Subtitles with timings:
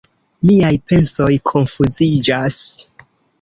[0.49, 2.59] Miaj pensoj konfuziĝas.